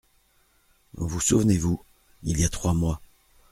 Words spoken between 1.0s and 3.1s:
souvenez-vous, il y a trois mois…